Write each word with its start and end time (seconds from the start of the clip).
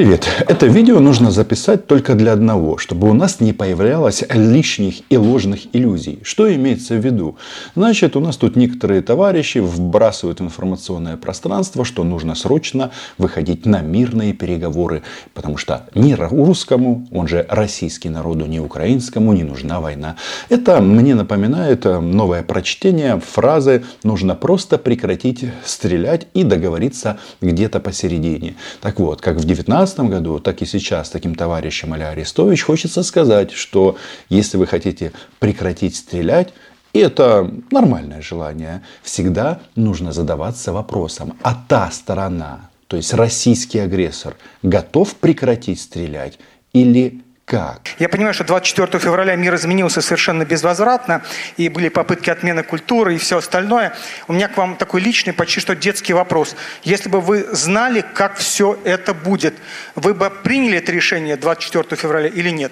Привет! 0.00 0.26
Это 0.48 0.64
видео 0.64 0.98
нужно 0.98 1.30
записать 1.30 1.86
только 1.86 2.14
для 2.14 2.32
одного, 2.32 2.78
чтобы 2.78 3.10
у 3.10 3.12
нас 3.12 3.38
не 3.40 3.52
появлялось 3.52 4.24
лишних 4.30 5.02
и 5.10 5.18
ложных 5.18 5.76
иллюзий. 5.76 6.20
Что 6.22 6.50
имеется 6.54 6.94
в 6.94 7.04
виду? 7.04 7.36
Значит, 7.76 8.16
у 8.16 8.20
нас 8.20 8.38
тут 8.38 8.56
некоторые 8.56 9.02
товарищи 9.02 9.58
вбрасывают 9.58 10.40
информационное 10.40 11.18
пространство, 11.18 11.84
что 11.84 12.02
нужно 12.02 12.34
срочно 12.34 12.92
выходить 13.18 13.66
на 13.66 13.82
мирные 13.82 14.32
переговоры, 14.32 15.02
потому 15.34 15.58
что 15.58 15.84
ни 15.94 16.14
русскому, 16.14 17.06
он 17.12 17.28
же 17.28 17.44
российский 17.50 18.08
народу, 18.08 18.46
ни 18.46 18.58
украинскому 18.58 19.34
не 19.34 19.44
нужна 19.44 19.80
война. 19.80 20.16
Это 20.48 20.80
мне 20.80 21.14
напоминает 21.14 21.84
э, 21.84 22.00
новое 22.00 22.42
прочтение 22.42 23.20
фразы 23.20 23.84
«нужно 24.02 24.34
просто 24.34 24.78
прекратить 24.78 25.44
стрелять 25.62 26.26
и 26.32 26.42
договориться 26.42 27.18
где-то 27.42 27.80
посередине». 27.80 28.54
Так 28.80 28.98
вот, 28.98 29.20
как 29.20 29.36
в 29.36 29.44
19 29.44 29.89
2015 29.94 30.10
году, 30.10 30.38
так 30.40 30.62
и 30.62 30.66
сейчас 30.66 31.10
таким 31.10 31.34
товарищам 31.34 31.92
а 31.92 31.96
Арестович 31.96 32.62
хочется 32.62 33.02
сказать, 33.02 33.52
что 33.52 33.96
если 34.28 34.56
вы 34.56 34.66
хотите 34.66 35.12
прекратить 35.38 35.96
стрелять, 35.96 36.52
и 36.92 36.98
это 36.98 37.50
нормальное 37.70 38.20
желание, 38.20 38.82
всегда 39.02 39.60
нужно 39.76 40.12
задаваться 40.12 40.72
вопросом, 40.72 41.36
а 41.42 41.54
та 41.54 41.90
сторона, 41.90 42.70
то 42.88 42.96
есть 42.96 43.14
российский 43.14 43.78
агрессор, 43.78 44.36
готов 44.62 45.14
прекратить 45.14 45.80
стрелять 45.80 46.38
или 46.72 47.22
как? 47.50 47.80
Я 47.98 48.08
понимаю, 48.08 48.32
что 48.32 48.44
24 48.44 49.02
февраля 49.02 49.34
мир 49.34 49.56
изменился 49.56 50.00
совершенно 50.00 50.44
безвозвратно, 50.44 51.22
и 51.56 51.68
были 51.68 51.88
попытки 51.88 52.30
отмены 52.30 52.62
культуры 52.62 53.16
и 53.16 53.18
все 53.18 53.38
остальное. 53.38 53.92
У 54.28 54.32
меня 54.32 54.46
к 54.46 54.56
вам 54.56 54.76
такой 54.76 55.00
личный, 55.00 55.32
почти 55.32 55.58
что 55.58 55.74
детский 55.74 56.12
вопрос. 56.12 56.54
Если 56.84 57.08
бы 57.08 57.20
вы 57.20 57.48
знали, 57.50 58.04
как 58.14 58.36
все 58.36 58.78
это 58.84 59.14
будет, 59.14 59.54
вы 59.96 60.14
бы 60.14 60.30
приняли 60.30 60.78
это 60.78 60.92
решение 60.92 61.36
24 61.36 62.00
февраля 62.00 62.28
или 62.28 62.50
нет? 62.50 62.70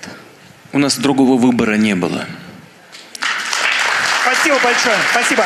У 0.73 0.79
нас 0.79 0.97
другого 0.97 1.37
выбора 1.37 1.75
не 1.75 1.97
было. 1.97 2.27
Спасибо 4.23 4.61
большое. 4.63 4.97
Спасибо. 5.11 5.45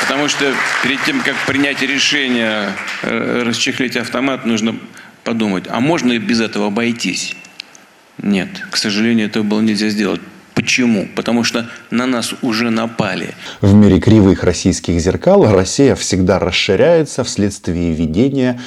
Потому 0.00 0.28
что 0.28 0.52
перед 0.82 1.00
тем, 1.04 1.20
как 1.20 1.36
принять 1.46 1.82
решение 1.82 2.72
э, 3.02 3.42
расчехлить 3.44 3.96
автомат, 3.96 4.44
нужно 4.44 4.74
подумать, 5.28 5.64
а 5.68 5.80
можно 5.80 6.12
и 6.12 6.18
без 6.18 6.40
этого 6.40 6.68
обойтись? 6.68 7.36
Нет, 8.22 8.48
к 8.70 8.78
сожалению, 8.78 9.26
этого 9.26 9.42
было 9.42 9.60
нельзя 9.60 9.90
сделать. 9.90 10.22
Почему? 10.54 11.06
Потому 11.14 11.44
что 11.44 11.66
на 11.90 12.06
нас 12.06 12.34
уже 12.42 12.70
напали. 12.70 13.34
В 13.60 13.74
мире 13.74 14.00
кривых 14.00 14.42
российских 14.42 14.98
зеркал 15.00 15.46
Россия 15.52 15.94
всегда 15.94 16.38
расширяется 16.38 17.22
вследствие 17.24 17.92
ведения 17.92 18.58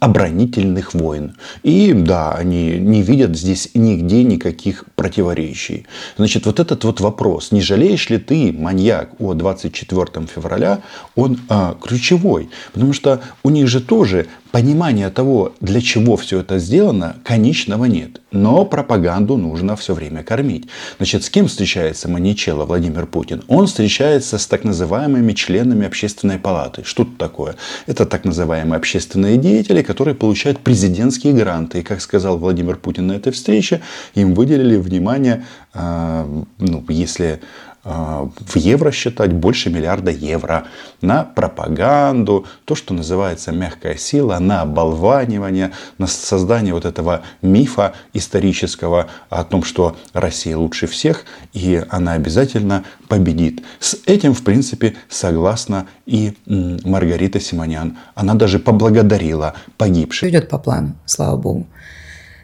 оборонительных 0.00 0.92
войн. 0.92 1.36
И 1.62 1.94
да, 1.94 2.32
они 2.32 2.78
не 2.78 3.02
видят 3.02 3.34
здесь 3.34 3.70
нигде 3.74 4.24
никаких 4.24 4.84
противоречий. 4.94 5.86
Значит, 6.18 6.46
вот 6.46 6.60
этот 6.60 6.84
вот 6.84 7.00
вопрос, 7.00 7.52
не 7.52 7.62
жалеешь 7.62 8.10
ли 8.10 8.18
ты, 8.18 8.52
маньяк, 8.52 9.18
о 9.18 9.34
24 9.34 10.26
февраля, 10.26 10.80
он 11.14 11.38
а, 11.48 11.76
ключевой. 11.80 12.50
Потому 12.74 12.92
что 12.92 13.22
у 13.42 13.50
них 13.50 13.68
же 13.68 13.80
тоже 13.80 14.26
понимания 14.56 15.10
того, 15.10 15.52
для 15.60 15.82
чего 15.82 16.16
все 16.16 16.40
это 16.40 16.58
сделано, 16.58 17.16
конечного 17.24 17.84
нет. 17.84 18.22
Но 18.32 18.64
пропаганду 18.64 19.36
нужно 19.36 19.76
все 19.76 19.92
время 19.92 20.22
кормить. 20.22 20.66
Значит, 20.96 21.24
с 21.24 21.28
кем 21.28 21.46
встречается 21.46 22.08
Маничелло 22.08 22.64
Владимир 22.64 23.04
Путин? 23.04 23.42
Он 23.48 23.66
встречается 23.66 24.38
с 24.38 24.46
так 24.46 24.64
называемыми 24.64 25.34
членами 25.34 25.86
общественной 25.86 26.38
палаты. 26.38 26.84
Что 26.84 27.02
это 27.02 27.12
такое? 27.18 27.56
Это 27.86 28.06
так 28.06 28.24
называемые 28.24 28.78
общественные 28.78 29.36
деятели, 29.36 29.82
которые 29.82 30.14
получают 30.14 30.60
президентские 30.60 31.34
гранты. 31.34 31.80
И, 31.80 31.82
как 31.82 32.00
сказал 32.00 32.38
Владимир 32.38 32.76
Путин 32.76 33.08
на 33.08 33.12
этой 33.12 33.32
встрече, 33.34 33.82
им 34.14 34.32
выделили 34.32 34.78
внимание, 34.78 35.44
а, 35.74 36.26
ну, 36.58 36.82
если 36.88 37.40
в 37.86 38.56
евро 38.56 38.90
считать 38.90 39.32
больше 39.32 39.70
миллиарда 39.70 40.10
евро 40.10 40.66
на 41.00 41.22
пропаганду, 41.22 42.46
то, 42.64 42.74
что 42.74 42.94
называется 42.94 43.52
мягкая 43.52 43.96
сила, 43.96 44.38
на 44.40 44.62
оболванивание, 44.62 45.70
на 45.98 46.08
создание 46.08 46.74
вот 46.74 46.84
этого 46.84 47.22
мифа 47.42 47.94
исторического 48.12 49.06
о 49.30 49.44
том, 49.44 49.62
что 49.62 49.96
Россия 50.12 50.56
лучше 50.56 50.88
всех 50.88 51.24
и 51.52 51.80
она 51.88 52.14
обязательно 52.14 52.84
победит. 53.08 53.62
С 53.78 53.96
этим, 54.06 54.34
в 54.34 54.42
принципе, 54.42 54.96
согласна 55.08 55.86
и 56.06 56.36
Маргарита 56.46 57.38
Симонян. 57.38 57.98
Она 58.16 58.34
даже 58.34 58.58
поблагодарила 58.58 59.54
погибших. 59.76 60.30
Идет 60.30 60.48
по 60.48 60.58
плану, 60.58 60.96
слава 61.04 61.36
богу. 61.36 61.66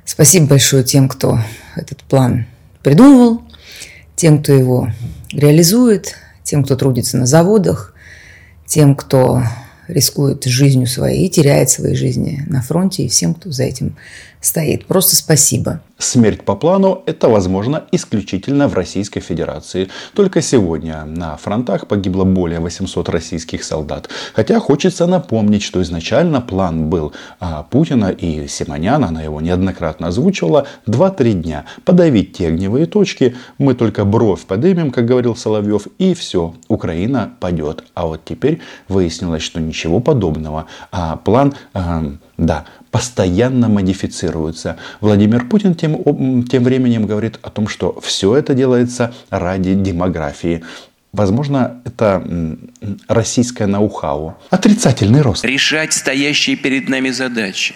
Спасибо 0.05 0.47
большое 0.47 0.85
тем, 0.85 1.09
кто 1.09 1.39
этот 1.75 1.99
план 2.05 2.47
придумывал, 2.83 3.43
тем, 4.23 4.41
кто 4.41 4.53
его 4.53 4.89
реализует, 5.33 6.15
тем, 6.45 6.63
кто 6.63 6.77
трудится 6.77 7.17
на 7.17 7.27
заводах, 7.27 7.93
тем, 8.67 8.95
кто 8.95 9.43
рискует 9.89 10.45
жизнью 10.45 10.87
своей 10.87 11.27
и 11.27 11.29
теряет 11.29 11.71
свои 11.71 11.97
жизни 11.97 12.45
на 12.47 12.63
фронте, 12.63 13.03
и 13.03 13.09
всем, 13.09 13.35
кто 13.35 13.51
за 13.51 13.65
этим 13.65 13.97
стоит. 14.43 14.87
Просто 14.87 15.17
спасибо. 15.17 15.81
Смерть 16.03 16.45
по 16.45 16.57
плану– 16.57 17.05
это 17.07 17.29
возможно 17.29 17.85
исключительно 17.93 18.67
в 18.67 18.75
Российской 18.75 19.21
Федерации. 19.21 19.89
Только 20.15 20.43
сегодня 20.43 21.05
на 21.05 21.37
фронтах 21.37 21.87
погибло 21.87 22.25
более 22.25 22.59
800 22.59 23.09
российских 23.09 23.63
солдат. 23.63 24.09
Хотя 24.35 24.59
хочется 24.59 25.07
напомнить, 25.07 25.63
что 25.63 25.81
изначально 25.81 26.41
план 26.41 26.91
был 26.91 27.13
а 27.39 27.63
Путина 27.63 28.11
и 28.11 28.49
Симонян, 28.49 29.05
она 29.05 29.23
его 29.23 29.41
неоднократно 29.41 30.09
озвучивала, 30.09 30.67
2-3 30.87 31.33
дня. 31.35 31.65
Подавить 31.85 32.33
те 32.33 32.49
огневые 32.49 32.87
точки, 32.87 33.37
мы 33.59 33.75
только 33.75 34.05
бровь 34.05 34.43
подымем, 34.43 34.91
как 34.91 35.07
говорил 35.07 35.37
Соловьев, 35.37 35.87
и 35.99 36.15
все, 36.15 36.55
Украина 36.67 37.33
падет. 37.39 37.85
А 37.95 38.07
вот 38.07 38.23
теперь 38.25 38.61
выяснилось, 38.89 39.43
что 39.43 39.61
ничего 39.61 40.01
подобного. 40.01 40.67
А 40.91 41.17
план, 41.17 41.55
э, 41.75 42.13
да, 42.47 42.65
постоянно 42.91 43.69
модифицируется. 43.69 44.77
Владимир 45.01 45.47
Путин 45.47 45.75
тем, 45.75 46.45
тем 46.45 46.65
временем 46.65 47.07
говорит 47.07 47.39
о 47.43 47.51
том, 47.51 47.69
что 47.69 47.99
все 48.01 48.37
это 48.37 48.55
делается 48.55 49.15
ради 49.31 49.75
демографии. 49.75 50.63
Возможно, 51.13 51.83
это 51.85 52.27
российское 53.07 53.67
ноу-хау. 53.67 54.37
Отрицательный 54.51 55.21
рост. 55.21 55.45
Решать 55.45 55.93
стоящие 55.93 56.57
перед 56.57 56.89
нами 56.89 57.11
задачи. 57.11 57.75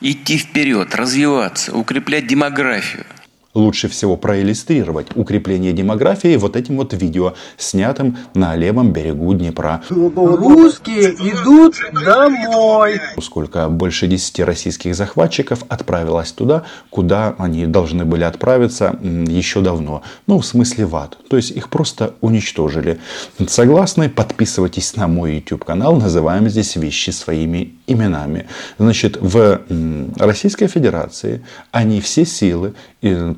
Идти 0.00 0.38
вперед, 0.38 0.94
развиваться, 0.94 1.76
укреплять 1.76 2.26
демографию– 2.26 3.04
лучше 3.54 3.88
всего 3.88 4.16
проиллюстрировать 4.16 5.08
укрепление 5.14 5.72
демографии 5.72 6.36
вот 6.36 6.56
этим 6.56 6.76
вот 6.76 6.92
видео, 6.92 7.34
снятым 7.56 8.16
на 8.34 8.54
левом 8.54 8.92
берегу 8.92 9.34
Днепра. 9.34 9.82
Русские 9.90 11.10
идут 11.14 11.76
домой. 11.92 13.00
Сколько 13.20 13.68
больше 13.68 14.06
10 14.06 14.40
российских 14.40 14.94
захватчиков 14.94 15.64
отправилось 15.68 16.32
туда, 16.32 16.64
куда 16.90 17.34
они 17.38 17.66
должны 17.66 18.04
были 18.04 18.24
отправиться 18.24 18.98
еще 19.02 19.60
давно. 19.60 20.02
Ну, 20.26 20.38
в 20.38 20.46
смысле 20.46 20.86
в 20.86 20.96
ад. 20.96 21.18
То 21.28 21.36
есть 21.36 21.50
их 21.50 21.68
просто 21.68 22.14
уничтожили. 22.20 23.00
Согласны? 23.46 24.08
Подписывайтесь 24.08 24.94
на 24.96 25.08
мой 25.08 25.36
YouTube 25.36 25.64
канал. 25.64 25.96
Называем 25.96 26.48
здесь 26.48 26.76
вещи 26.76 27.10
своими 27.10 27.74
именами. 27.90 28.46
Значит, 28.78 29.18
в 29.20 29.60
Российской 30.18 30.66
Федерации 30.66 31.42
они 31.72 32.00
все 32.00 32.24
силы 32.24 32.74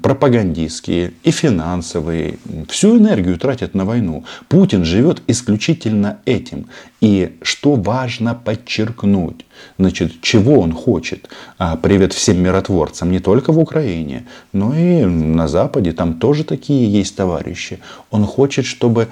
пропагандистские 0.03 1.13
и 1.23 1.31
финансовые, 1.31 2.39
всю 2.69 2.99
энергию 2.99 3.39
тратят 3.39 3.75
на 3.75 3.85
войну. 3.85 4.25
Путин 4.49 4.85
живет 4.85 5.23
исключительно 5.29 6.19
этим. 6.25 6.67
И 7.01 7.39
что 7.43 7.75
важно 7.75 8.35
подчеркнуть, 8.35 9.45
значит, 9.79 10.21
чего 10.21 10.61
он 10.61 10.73
хочет. 10.73 11.29
А, 11.59 11.77
привет 11.77 12.13
всем 12.13 12.41
миротворцам, 12.43 13.11
не 13.11 13.19
только 13.19 13.53
в 13.53 13.59
Украине, 13.59 14.27
но 14.53 14.75
и 14.77 15.05
на 15.05 15.49
Западе, 15.49 15.93
там 15.93 16.15
тоже 16.15 16.45
такие 16.45 16.91
есть 16.91 17.17
товарищи. 17.17 17.81
Он 18.11 18.25
хочет, 18.25 18.67
чтобы 18.67 19.09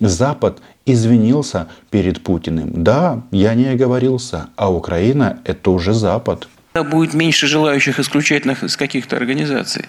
Запад 0.00 0.58
извинился 0.90 1.68
перед 1.90 2.22
Путиным. 2.22 2.82
Да, 2.82 3.22
я 3.30 3.54
не 3.54 3.66
оговорился, 3.66 4.48
а 4.56 4.72
Украина 4.72 5.40
это 5.44 5.70
уже 5.70 5.92
Запад 5.92 6.48
будет 6.84 7.14
меньше 7.14 7.46
желающих 7.46 7.98
исключать 7.98 8.46
из 8.46 8.76
каких-то 8.76 9.16
организаций, 9.16 9.86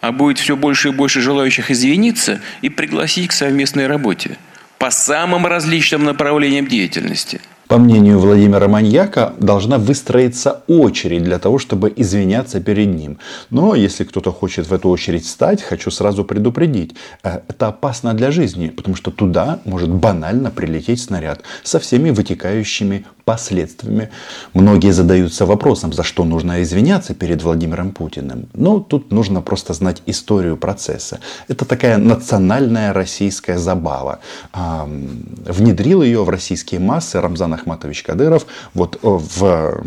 а 0.00 0.12
будет 0.12 0.38
все 0.38 0.56
больше 0.56 0.88
и 0.88 0.92
больше 0.92 1.20
желающих 1.20 1.70
извиниться 1.70 2.40
и 2.62 2.68
пригласить 2.68 3.28
к 3.28 3.32
совместной 3.32 3.86
работе 3.86 4.36
по 4.78 4.90
самым 4.90 5.46
различным 5.46 6.04
направлениям 6.04 6.66
деятельности– 6.68 7.40
По 7.74 7.78
мнению 7.78 8.20
Владимира 8.20 8.68
Маньяка, 8.68 9.32
должна 9.40 9.78
выстроиться 9.78 10.62
очередь 10.68 11.24
для 11.24 11.40
того, 11.40 11.58
чтобы 11.58 11.92
извиняться 11.96 12.60
перед 12.60 12.86
ним. 12.86 13.18
Но 13.50 13.74
если 13.74 14.04
кто-то 14.04 14.30
хочет 14.30 14.68
в 14.68 14.72
эту 14.72 14.88
очередь 14.88 15.24
встать, 15.24 15.60
хочу 15.60 15.90
сразу 15.90 16.24
предупредить. 16.24 16.94
Э, 17.24 17.40
это 17.48 17.66
опасно 17.66 18.14
для 18.14 18.30
жизни, 18.30 18.68
потому 18.68 18.94
что 18.94 19.10
туда 19.10 19.58
может 19.64 19.90
банально 19.90 20.52
прилететь 20.52 21.00
снаряд 21.00 21.40
со 21.64 21.80
всеми 21.80 22.10
вытекающими 22.10 23.06
последствиями. 23.24 24.10
Многие 24.52 24.92
задаются 24.92 25.46
вопросом, 25.46 25.92
за 25.92 26.02
что 26.02 26.24
нужно 26.24 26.62
извиняться 26.62 27.14
перед 27.14 27.42
Владимиром 27.42 27.90
Путиным. 27.90 28.46
Но 28.54 28.80
тут 28.80 29.12
нужно 29.12 29.40
просто 29.40 29.74
знать 29.74 30.02
историю 30.06 30.56
процесса. 30.56 31.18
Это 31.48 31.64
такая 31.64 31.96
национальная 31.98 32.92
российская 32.92 33.58
забава. 33.58 34.20
Внедрил 34.52 36.02
ее 36.02 36.22
в 36.22 36.28
российские 36.28 36.80
массы 36.80 37.20
Рамзан 37.20 37.54
Ахматович 37.64 38.02
Кадыров. 38.02 38.46
Вот 38.74 38.96
э, 38.96 38.98
в 39.02 39.82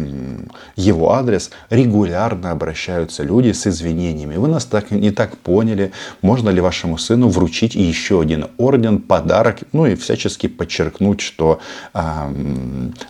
его 0.75 1.13
адрес 1.13 1.51
регулярно 1.69 2.51
обращаются 2.51 3.23
люди 3.23 3.51
с 3.51 3.67
извинениями. 3.67 4.35
Вы 4.35 4.47
нас 4.47 4.65
так 4.65 4.91
не 4.91 5.11
так 5.11 5.37
поняли. 5.37 5.91
Можно 6.21 6.49
ли 6.49 6.59
вашему 6.59 6.97
сыну 6.97 7.29
вручить 7.29 7.75
еще 7.75 8.21
один 8.21 8.47
орден, 8.57 8.99
подарок, 8.99 9.59
ну 9.71 9.85
и 9.85 9.95
всячески 9.95 10.47
подчеркнуть, 10.47 11.21
что 11.21 11.59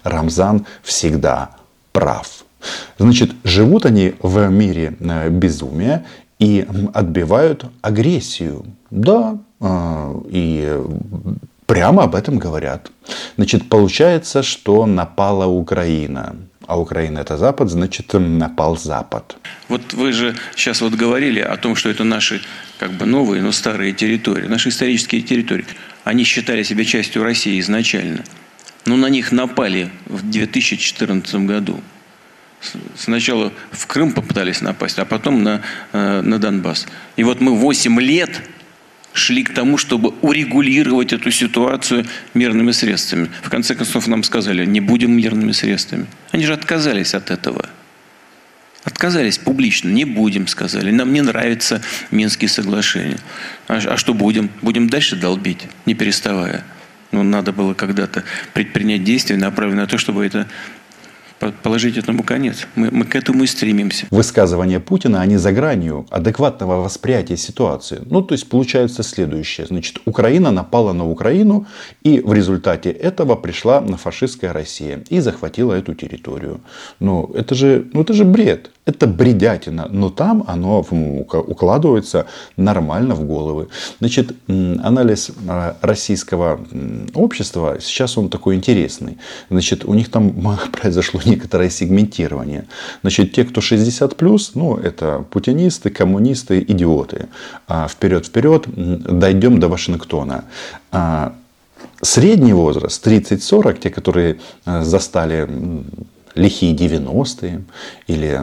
Рамзан 0.03 0.65
всегда 0.83 1.51
прав. 1.93 2.27
Значит, 2.97 3.31
живут 3.43 3.85
они 3.85 4.15
в 4.21 4.49
мире 4.49 4.95
э, 4.99 5.29
безумия 5.29 6.05
и 6.39 6.67
отбивают 6.93 7.65
агрессию. 7.81 8.65
Да, 8.89 9.37
э, 9.61 10.21
и 10.29 10.79
прямо 11.67 12.03
об 12.03 12.15
этом 12.15 12.39
говорят. 12.39 12.91
Значит, 13.35 13.69
получается, 13.69 14.41
что 14.41 14.87
напала 14.87 15.45
Украина. 15.45 16.35
А 16.65 16.79
Украина 16.79 17.19
это 17.19 17.37
Запад, 17.37 17.69
значит, 17.69 18.13
напал 18.13 18.77
Запад. 18.77 19.37
Вот 19.69 19.93
вы 19.93 20.11
же 20.11 20.35
сейчас 20.55 20.81
вот 20.81 20.93
говорили 20.93 21.39
о 21.39 21.55
том, 21.57 21.75
что 21.75 21.89
это 21.89 22.03
наши 22.03 22.41
как 22.79 22.91
бы 22.91 23.05
новые, 23.05 23.41
но 23.41 23.51
старые 23.51 23.93
территории, 23.93 24.47
наши 24.47 24.69
исторические 24.69 25.21
территории. 25.21 25.65
Они 26.03 26.23
считали 26.23 26.63
себя 26.63 26.83
частью 26.83 27.23
России 27.23 27.59
изначально– 27.59 28.23
но 28.87 28.95
на 28.95 29.09
них 29.09 29.31
напали 29.31 29.89
в 30.05 30.27
2014 30.29 31.35
году. 31.45 31.81
Сначала 32.95 33.51
в 33.71 33.85
Крым 33.85 34.13
попытались 34.13 34.61
напасть, 34.61 34.97
а 34.97 35.05
потом 35.05 35.43
на, 35.43 35.61
э, 35.91 36.21
на 36.21 36.39
Донбасс. 36.39 36.87
И 37.17 37.23
вот 37.23 37.41
мы 37.41 37.53
8 37.55 37.99
лет 37.99 38.41
шли 39.17 39.43
к 39.43 39.53
тому, 39.53 39.77
чтобы 39.77 40.09
урегулировать 40.21 41.13
эту 41.13 41.31
ситуацию 41.31 42.05
мирными 42.33 42.71
средствами. 42.71 43.29
В 43.43 43.49
конце 43.49 43.75
концов 43.75 44.07
нам 44.07 44.23
сказали, 44.23 44.65
не 44.65 44.79
будем 44.79 45.11
мирными 45.11 45.51
средствами. 45.51 46.05
Они 46.31 46.45
же 46.45 46.53
отказались 46.53 47.13
от 47.13 47.31
этого. 47.31 47.69
Отказались 48.83 49.37
публично, 49.37 49.89
не 49.89 50.05
будем, 50.05 50.47
сказали. 50.47 50.91
Нам 50.91 51.11
не 51.11 51.21
нравятся 51.21 51.81
Минские 52.09 52.47
соглашения. 52.47 53.17
А, 53.67 53.79
а 53.85 53.97
что 53.97 54.13
будем? 54.13 54.49
Будем 54.61 54.89
дальше 54.89 55.17
долбить, 55.17 55.63
не 55.85 55.93
переставая. 55.93 56.63
Ну, 57.11 57.23
надо 57.23 57.51
было 57.51 57.73
когда-то 57.73 58.23
предпринять 58.53 59.03
действия, 59.03 59.37
направленные 59.37 59.81
на 59.81 59.87
то, 59.87 59.97
чтобы 59.97 60.25
это 60.25 60.47
положить 61.63 61.97
этому 61.97 62.23
конец. 62.23 62.67
Мы, 62.75 62.89
мы 62.91 63.05
к 63.05 63.15
этому 63.15 63.43
и 63.43 63.47
стремимся. 63.47 64.07
Высказывания 64.11 64.79
Путина, 64.79 65.21
они 65.21 65.37
за 65.37 65.51
гранью 65.51 66.05
адекватного 66.09 66.81
восприятия 66.81 67.37
ситуации. 67.37 68.01
Ну, 68.05 68.21
то 68.21 68.33
есть, 68.33 68.49
получается 68.49 69.03
следующее. 69.03 69.67
Значит, 69.67 69.99
Украина 70.05 70.51
напала 70.51 70.93
на 70.93 71.09
Украину, 71.09 71.65
и 72.03 72.19
в 72.19 72.33
результате 72.33 72.91
этого 72.91 73.35
пришла 73.35 73.81
на 73.81 73.97
фашистская 73.97 74.53
Россия 74.53 75.03
и 75.09 75.19
захватила 75.19 75.73
эту 75.73 75.93
территорию. 75.93 76.61
Ну, 76.99 77.31
это 77.33 77.55
же, 77.55 77.87
ну, 77.93 78.01
это 78.01 78.13
же 78.13 78.25
бред. 78.25 78.71
Это 78.87 79.05
бредятина, 79.05 79.89
но 79.89 80.09
там 80.09 80.45
оно 80.47 80.79
укладывается 80.79 82.25
нормально 82.55 83.15
в 83.15 83.27
головы. 83.27 83.67
Значит, 83.99 84.33
анализ 84.47 85.31
а, 85.47 85.75
российского 85.81 86.61
общества, 87.13 87.77
сейчас 87.81 88.17
он 88.17 88.29
такой 88.29 88.55
интересный. 88.55 89.17
Значит, 89.49 89.83
у 89.83 89.93
них 89.93 90.09
там 90.09 90.33
произошло 90.71 91.19
некоторое 91.27 91.69
сегментирование. 91.69 92.65
Значит, 93.01 93.33
те, 93.33 93.43
кто 93.43 93.61
60 93.61 94.15
плюс, 94.15 94.51
ну, 94.55 94.77
это 94.77 95.25
путинисты, 95.29 95.89
коммунисты, 95.89 96.63
идиоты. 96.67 97.27
А 97.67 97.87
вперед, 97.87 98.25
вперед, 98.25 98.65
дойдем 98.67 99.59
до 99.59 99.67
Вашингтона. 99.67 100.43
А 100.91 101.33
средний 102.01 102.53
возраст 102.53 103.05
30-40, 103.05 103.79
те, 103.79 103.89
которые 103.89 104.37
а, 104.65 104.83
застали 104.83 105.47
лихие 106.37 106.75
90-е 106.75 107.63
или 108.07 108.41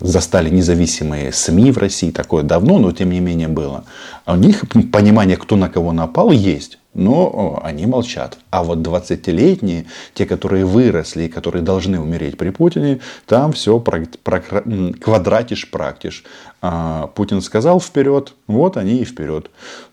застали 0.00 0.50
независимые 0.50 1.32
СМИ 1.32 1.70
в 1.70 1.78
России, 1.78 2.10
такое 2.10 2.42
давно, 2.42 2.78
но 2.78 2.92
тем 2.92 3.10
не 3.10 3.20
менее 3.20 3.48
было. 3.48 3.84
А 4.24 4.32
у 4.32 4.36
них 4.36 4.64
понимание, 4.90 5.36
кто 5.36 5.56
на 5.56 5.68
кого 5.68 5.92
напал, 5.92 6.30
есть. 6.30 6.78
Но 6.94 7.60
они 7.64 7.86
молчат. 7.86 8.38
А 8.50 8.62
вот 8.62 8.78
20-летние, 8.78 9.86
те, 10.12 10.26
которые 10.26 10.66
выросли 10.66 11.24
и 11.24 11.28
которые 11.28 11.62
должны 11.62 11.98
умереть 11.98 12.36
при 12.36 12.50
Путине, 12.50 13.00
там 13.26 13.52
все 13.52 13.80
квадратиш 13.80 15.70
практиш. 15.70 16.24
А 16.60 17.06
Путин 17.08 17.40
сказал 17.40 17.80
вперед, 17.80 18.34
вот 18.46 18.76
они 18.76 18.98
и 18.98 19.04
вперед. 19.04 19.50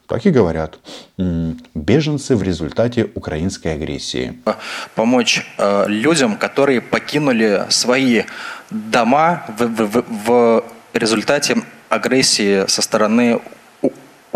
Так 0.07 0.25
и 0.25 0.31
говорят. 0.31 0.79
Беженцы 1.75 2.35
в 2.35 2.43
результате 2.43 3.09
украинской 3.15 3.75
агрессии. 3.75 4.39
Помочь 4.95 5.45
э, 5.57 5.85
людям, 5.87 6.35
которые 6.35 6.81
покинули 6.81 7.65
свои 7.69 8.23
дома 8.71 9.45
в, 9.57 9.67
в, 9.67 10.03
в 10.25 10.63
результате 10.93 11.57
агрессии 11.89 12.67
со 12.67 12.81
стороны 12.81 13.39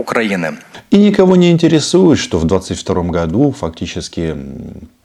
Украины. 0.03 0.57
И 0.91 0.97
никого 0.97 1.35
не 1.35 1.49
интересует, 1.49 2.19
что 2.19 2.37
в 2.37 2.45
22 2.45 3.03
году 3.03 3.51
фактически 3.51 4.35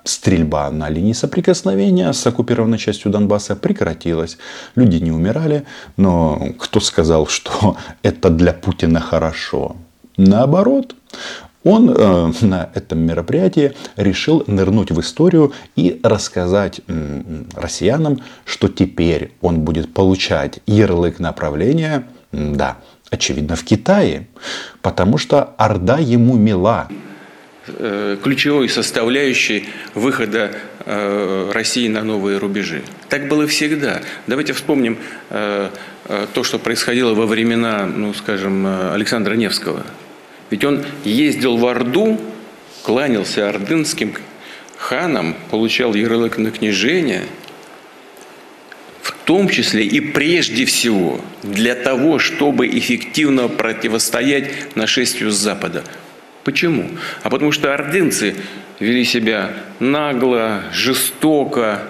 стрельба 0.05 0.71
на 0.71 0.91
линии 0.91 1.15
соприкосновения 1.15 2.13
с 2.13 2.27
оккупированной 2.27 2.79
частью 2.79 3.11
Донбасса 3.11 3.57
прекратилась. 3.57 4.39
Люди 4.77 4.97
не 5.03 5.13
умирали, 5.13 5.65
но 5.97 6.53
кто 6.59 6.81
сказал, 6.81 7.27
что 7.27 7.77
это 8.03 8.31
для 8.31 8.53
Путина 8.53 9.01
хорошо? 9.01 9.77
Наоборот, 10.17 10.95
он 11.65 11.91
э, 11.91 12.33
на 12.41 12.71
этом 12.75 12.99
мероприятии 12.99 13.73
решил 13.97 14.45
нырнуть 14.47 14.91
в 14.91 15.01
историю 15.01 15.53
и 15.77 16.01
рассказать 16.03 16.81
э, 16.87 17.23
россиянам, 17.55 18.19
что 18.45 18.69
теперь 18.69 19.33
он 19.41 19.61
будет 19.61 19.95
получать 19.95 20.61
ярлык 20.67 21.21
направления, 21.21 22.05
да, 22.33 22.77
очевидно, 23.11 23.57
в 23.57 23.65
Китае, 23.65 24.27
потому 24.83 25.19
что 25.19 25.55
Орда 25.57 25.99
ему 25.99 26.37
мила. 26.37 26.89
Э, 27.67 28.17
ключевой 28.23 28.69
составляющей 28.69 29.69
выхода 29.95 30.53
э, 30.85 31.51
России 31.53 31.89
на 31.89 32.03
новые 32.03 32.39
рубежи. 32.39 32.83
Так 33.09 33.29
было 33.29 33.47
всегда. 33.47 34.01
Давайте 34.27 34.53
вспомним 34.53 34.99
э, 35.31 35.71
то, 36.33 36.45
что 36.45 36.59
происходило 36.59 37.15
во 37.15 37.27
времена, 37.27 37.85
ну, 37.85 38.15
скажем, 38.15 38.67
Александра 38.67 39.35
Невского. 39.35 39.85
Ведь 40.51 40.65
он 40.65 40.83
ездил 41.05 41.59
в 41.59 41.67
Орду, 41.67 42.19
кланялся 42.83 43.51
ордынским 43.51 44.15
ханам, 44.79 45.37
получал 45.51 45.95
ярлык 45.95 46.39
на 46.39 46.51
княжение– 46.51 47.25
том 49.13 49.49
числе 49.49 49.85
и 49.85 50.01
прежде 50.01 50.65
всего 50.65 51.21
для 51.43 51.75
того, 51.75 52.19
чтобы 52.19 52.67
эффективно 52.67 53.49
противостоять 53.49 54.77
нашествию 54.77 55.31
Запада. 55.31 55.85
Почему? 56.45 56.91
А 57.23 57.31
потому 57.31 57.53
что 57.53 57.75
ордынцы 57.75 58.35
вели 58.81 59.05
себя 59.05 59.53
нагло, 59.81 60.63
жестоко, 60.73 61.83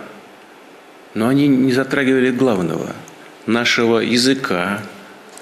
но 1.15 1.29
они 1.29 1.49
не 1.49 1.73
затрагивали 1.73 2.31
главного– 2.31 2.95
нашего 3.47 4.01
языка, 4.01 4.83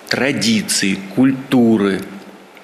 традиций, 0.08 0.98
культуры– 1.14 2.00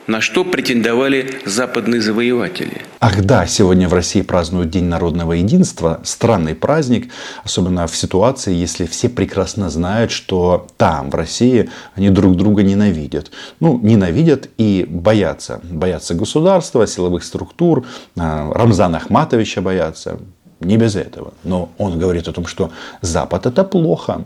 на 0.06 0.20
что 0.20 0.44
претендовали 0.44 1.40
западные 1.46 2.00
завоеватели. 2.00 2.82
Ах 3.00 3.22
да, 3.22 3.46
сегодня 3.46 3.88
в 3.88 3.94
России 3.94 4.22
празднуют 4.22 4.70
День 4.70 4.84
народного 4.84 5.32
единства. 5.32 6.00
Странный 6.04 6.54
праздник, 6.54 7.12
особенно 7.44 7.86
в 7.86 7.96
ситуации, 7.96 8.54
если 8.54 8.86
все 8.86 9.08
прекрасно 9.08 9.70
знают, 9.70 10.10
что 10.10 10.66
там, 10.76 11.10
в 11.10 11.14
России, 11.14 11.70
они 11.94 12.10
друг 12.10 12.36
друга 12.36 12.62
ненавидят. 12.62 13.30
Ну, 13.60 13.78
ненавидят 13.82 14.48
и 14.58 14.86
боятся. 14.88 15.60
Боятся 15.64 16.14
государства, 16.14 16.86
силовых 16.86 17.24
структур, 17.24 17.86
а, 18.18 18.52
Рамзана 18.52 18.98
Ахматовича 18.98 19.60
боятся. 19.60 20.18
Не 20.60 20.76
без 20.76 20.94
этого. 20.94 21.34
Но 21.42 21.70
он 21.76 21.98
говорит 21.98 22.28
о 22.28 22.32
том, 22.32 22.46
что 22.46 22.70
Запад 23.00 23.46
это 23.46 23.64
плохо. 23.64 24.24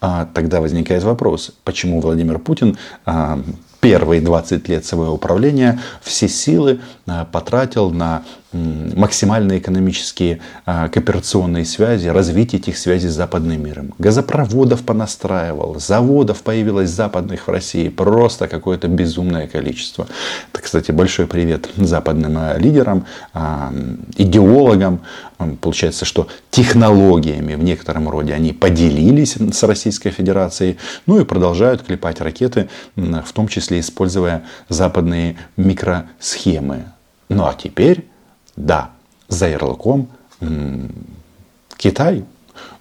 А 0.00 0.28
тогда 0.32 0.60
возникает 0.60 1.02
вопрос, 1.02 1.52
почему 1.64 2.00
Владимир 2.00 2.38
Путин 2.38 2.76
а, 3.04 3.40
первые 3.82 4.20
20 4.20 4.68
лет 4.68 4.86
своего 4.86 5.12
управления 5.12 5.80
все 6.00 6.28
силы 6.28 6.80
а, 7.06 7.24
потратил 7.24 7.90
на 7.90 8.22
максимальные 8.52 9.58
экономические 9.58 10.40
а, 10.66 10.88
кооперационные 10.88 11.64
связи, 11.64 12.08
развитие 12.08 12.60
этих 12.60 12.76
связей 12.76 13.08
с 13.08 13.14
западным 13.14 13.62
миром. 13.62 13.94
Газопроводов 13.98 14.82
понастраивал, 14.82 15.78
заводов 15.80 16.42
появилось 16.42 16.90
западных 16.90 17.46
в 17.46 17.50
России, 17.50 17.88
просто 17.88 18.48
какое-то 18.48 18.88
безумное 18.88 19.46
количество. 19.46 20.06
Это, 20.52 20.62
кстати, 20.62 20.90
большой 20.90 21.26
привет 21.26 21.68
западным 21.76 22.36
а, 22.36 22.58
лидерам, 22.58 23.06
а, 23.32 23.72
идеологам. 24.16 25.00
Получается, 25.60 26.04
что 26.04 26.28
технологиями 26.50 27.54
в 27.54 27.64
некотором 27.64 28.08
роде 28.08 28.32
они 28.32 28.52
поделились 28.52 29.36
с 29.36 29.62
Российской 29.64 30.10
Федерацией, 30.10 30.76
ну 31.06 31.20
и 31.20 31.24
продолжают 31.24 31.82
клепать 31.82 32.20
ракеты, 32.20 32.68
в 32.94 33.32
том 33.32 33.48
числе 33.48 33.80
используя 33.80 34.44
западные 34.68 35.36
микросхемы. 35.56 36.84
Ну 37.28 37.44
а 37.44 37.54
теперь 37.54 38.11
да, 38.56 38.90
за 39.28 39.48
ярлыком 39.48 40.08
Китай. 41.76 42.24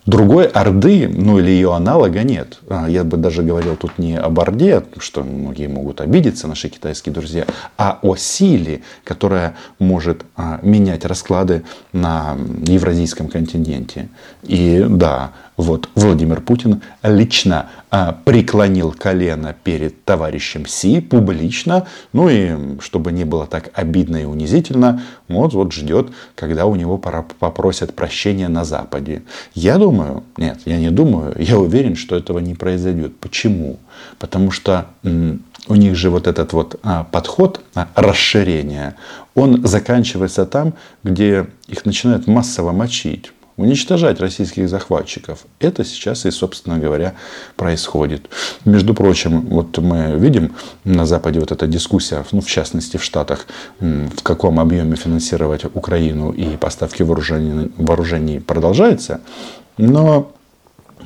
Другой 0.08 0.48
Орды, 0.48 1.08
ну 1.08 1.38
или 1.38 1.52
ее 1.52 1.76
аналога 1.76 2.24
нет. 2.24 2.58
А, 2.68 2.90
я 2.90 3.04
бы 3.04 3.18
даже 3.18 3.44
говорил 3.44 3.76
тут 3.76 4.00
не 4.00 4.16
об 4.18 4.40
Орде, 4.40 4.84
что 4.98 5.24
многие 5.24 5.68
могут 5.68 6.02
обидеться, 6.02 6.48
наши 6.48 6.70
китайские 6.70 7.14
друзья, 7.14 7.46
а 7.78 8.00
о 8.02 8.16
силе, 8.16 8.82
которая 9.04 9.56
может 9.78 10.26
а, 10.36 10.60
менять 10.64 11.06
расклады 11.06 11.64
на 11.94 12.36
евразийском 12.66 13.28
континенте. 13.28 14.10
И 14.42 14.84
да, 14.90 15.34
вот 15.62 15.90
Владимир 15.96 16.42
Путин 16.42 16.82
лично 17.04 17.70
а, 17.90 18.14
преклонил 18.26 18.92
колено 18.92 19.56
перед 19.64 20.04
товарищем 20.04 20.66
Си 20.66 21.02
публично, 21.02 21.88
ну 22.14 22.30
и 22.30 22.80
чтобы 22.80 23.12
не 23.12 23.26
было 23.26 23.46
так 23.46 23.70
обидно 23.74 24.18
и 24.18 24.26
унизительно, 24.26 25.02
вот, 25.28 25.54
вот 25.54 25.72
ждет, 25.72 26.10
когда 26.36 26.66
у 26.66 26.76
него 26.76 26.98
попросят 26.98 27.94
прощения 27.94 28.48
на 28.48 28.66
Западе. 28.66 29.24
Я 29.54 29.78
думаю, 29.78 30.24
нет, 30.38 30.60
я 30.66 30.78
не 30.78 30.90
думаю, 30.90 31.36
я 31.38 31.58
уверен, 31.58 31.96
что 31.96 32.16
этого 32.16 32.40
не 32.40 32.56
произойдет. 32.56 33.18
Почему? 33.18 33.78
Потому 34.20 34.52
что 34.52 34.88
у 35.04 35.76
них 35.76 35.96
же 35.96 36.10
вот 36.10 36.28
этот 36.28 36.54
вот 36.54 36.80
а, 36.84 37.04
подход 37.04 37.62
а, 37.76 37.88
расширения, 37.96 38.96
он 39.36 39.66
заканчивается 39.66 40.46
там, 40.46 40.74
где 41.04 41.46
их 41.68 41.86
начинают 41.86 42.28
массово 42.28 42.72
мочить 42.72 43.32
уничтожать 43.62 44.20
российских 44.20 44.70
захватчиков. 44.70 45.46
Это 45.60 45.84
сейчас 45.84 46.26
и, 46.26 46.32
собственно 46.32 46.78
говоря, 46.80 47.14
происходит. 47.56 48.30
Между 48.66 48.94
прочим, 48.94 49.42
вот 49.42 49.78
мы 49.78 50.18
видим 50.18 50.56
на 50.84 51.06
Западе 51.06 51.40
вот 51.40 51.52
эта 51.52 51.68
дискуссия, 51.68 52.24
ну, 52.32 52.42
в 52.42 52.48
частности 52.48 52.98
в 52.98 53.04
Штатах, 53.04 53.46
в 53.80 54.22
каком 54.24 54.60
объеме 54.60 54.96
финансировать 54.96 55.66
Украину 55.66 56.32
и 56.32 56.58
поставки 56.58 57.04
вооружений, 57.04 57.72
вооружений 57.78 58.40
продолжается. 58.40 59.22
Но 59.78 60.34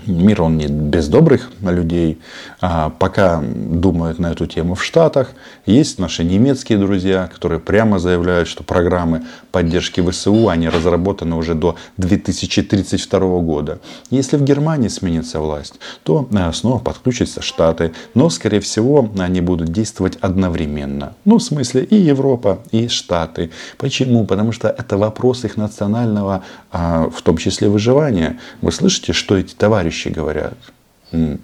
Мир, 0.08 0.42
он 0.42 0.58
не 0.58 0.68
без 0.68 1.08
добрых 1.08 1.52
людей. 1.62 2.20
А 2.62 2.90
пока 2.90 3.42
думают 3.42 4.20
на 4.20 4.32
эту 4.32 4.46
тему 4.46 4.76
в 4.76 4.84
Штатах. 4.84 5.34
Есть 5.66 6.00
наши 6.00 6.24
немецкие 6.24 6.78
друзья, 6.78 7.28
которые 7.28 7.60
прямо 7.60 8.00
заявляют, 8.00 8.48
что 8.48 8.64
программы 8.64 9.24
поддержки 9.52 10.02
ВСУ, 10.02 10.50
они 10.50 10.70
разработаны 10.70 11.36
уже 11.36 11.56
до 11.56 11.76
2032 11.98 13.20
года. 13.40 13.80
Если 14.10 14.38
в 14.38 14.44
Германии 14.44 14.90
сменится 14.90 15.40
власть, 15.40 15.76
то 16.04 16.28
э, 16.32 16.52
снова 16.54 16.80
подключатся 16.80 17.42
Штаты. 17.42 17.94
Но, 18.14 18.30
скорее 18.30 18.60
всего, 18.60 19.10
они 19.18 19.42
будут 19.42 19.70
действовать 19.72 20.18
одновременно. 20.22 21.14
Ну, 21.26 21.38
в 21.38 21.44
смысле 21.44 21.84
и 21.84 21.96
Европа, 21.96 22.60
и 22.72 22.88
Штаты. 22.88 23.52
Почему? 23.78 24.26
Потому 24.26 24.52
что 24.52 24.68
это 24.68 24.98
вопрос 24.98 25.46
их 25.46 25.58
национального, 25.58 26.44
а, 26.72 27.10
в 27.10 27.22
том 27.22 27.38
числе 27.38 27.70
выживания. 27.70 28.40
Вы 28.62 28.72
слышите, 28.72 29.14
что 29.14 29.38
эти 29.38 29.54
товарищи 29.56 29.95
товарищи 29.96 30.10
говорят, 30.10 30.58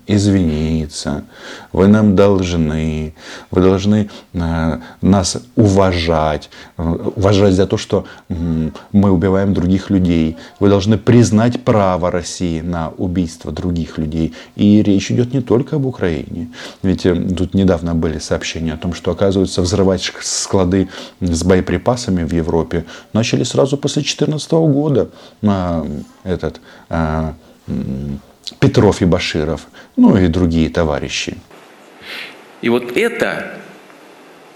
извиниться, 0.08 1.24
вы 1.72 1.88
нам 1.88 2.16
должны, 2.16 3.14
вы 3.52 3.62
должны 3.62 4.10
э, 4.34 4.80
нас 5.02 5.38
уважать, 5.56 6.50
уважать 6.78 7.54
за 7.54 7.68
то, 7.68 7.78
что 7.78 8.06
мы 8.28 9.12
убиваем 9.12 9.54
других 9.54 9.90
людей, 9.90 10.38
вы 10.60 10.70
должны 10.70 10.98
признать 10.98 11.64
право 11.64 12.12
России 12.12 12.62
на 12.62 12.90
убийство 12.98 13.52
других 13.52 13.98
людей. 13.98 14.34
И 14.56 14.82
речь 14.84 15.12
идет 15.12 15.34
не 15.34 15.42
только 15.42 15.78
об 15.78 15.86
Украине, 15.86 16.50
ведь 16.84 17.06
э, 17.06 17.16
тут 17.16 17.54
недавно 17.54 17.96
были 17.96 18.20
сообщения 18.20 18.74
о 18.74 18.78
том, 18.78 18.94
что, 18.94 19.12
оказывается, 19.12 19.62
взрывать 19.62 20.12
склады 20.22 20.90
с 21.22 21.44
боеприпасами 21.44 22.24
в 22.24 22.34
Европе 22.34 22.86
начали 23.14 23.44
сразу 23.44 23.78
после 23.78 24.02
2014 24.02 24.52
года. 24.52 25.10
Этот 26.24 26.60
Петров 28.60 29.02
и 29.02 29.06
Баширов, 29.06 29.68
ну 29.96 30.18
и 30.18 30.28
другие 30.28 30.70
товарищи. 30.70 31.38
И 32.62 32.70
вот 32.70 32.96
это 32.98 33.58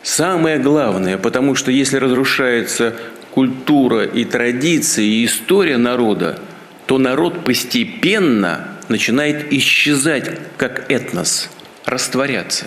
самое 0.04 0.60
главное, 0.60 1.18
потому 1.18 1.56
что 1.56 1.72
если 1.72 1.98
разрушается 1.98 2.96
культура 3.32 4.04
и 4.04 4.26
традиции, 4.26 5.06
и 5.06 5.26
история 5.26 5.78
народа, 5.78 6.40
то 6.86 6.98
народ 6.98 7.44
постепенно 7.44 8.68
начинает 8.88 9.52
исчезать 9.52 10.40
как 10.58 10.92
этнос, 10.92 11.50
растворяться, 11.86 12.66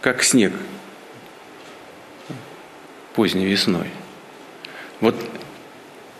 как 0.00 0.22
снег 0.22 0.52
поздней 3.14 3.46
весной. 3.46 3.88
Вот 5.00 5.16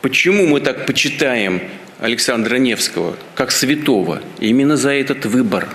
почему 0.03 0.47
мы 0.49 0.61
так 0.61 0.85
почитаем 0.85 1.63
Александра 1.99 2.57
Невского 2.57 3.17
как 3.35 3.50
святого 3.50 4.23
именно 4.38 4.76
за 4.76 4.93
этот 4.93 5.26
выбор. 5.26 5.69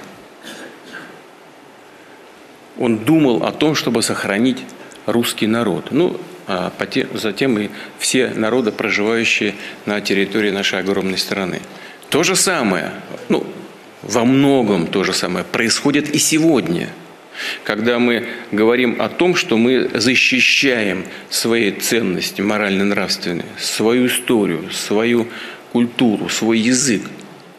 Он 2.78 2.98
думал 2.98 3.44
о 3.44 3.52
том, 3.52 3.76
чтобы 3.76 4.02
сохранить 4.02 4.64
русский 5.06 5.48
народ. 5.48 5.92
Ну, 5.92 6.20
а 6.48 6.72
затем 7.14 7.58
и 7.60 7.70
все 8.00 8.30
народы, 8.30 8.72
проживающие 8.72 9.56
на 9.86 10.02
территории 10.02 10.50
нашей 10.50 10.80
огромной 10.80 11.18
страны. 11.18 11.62
То 12.10 12.24
же 12.24 12.36
самое, 12.36 12.92
ну, 13.30 13.46
во 14.02 14.26
многом 14.26 14.88
то 14.88 15.04
же 15.04 15.14
самое 15.14 15.46
происходит 15.46 16.10
и 16.10 16.18
сегодня– 16.18 16.90
когда 17.64 18.00
мы 18.00 18.28
говорим 18.52 19.02
о 19.02 19.10
том, 19.10 19.36
что 19.36 19.58
мы 19.58 19.90
защищаем 19.94 21.06
свои 21.30 21.72
ценности 21.72 22.42
морально-нравственные, 22.42 23.46
свою 23.58 24.08
историю, 24.08 24.70
свою 24.72 25.28
культуру, 25.74 26.30
свой 26.30 26.60
язык, 26.60 27.02